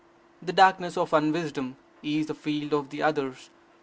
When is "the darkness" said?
0.41-0.97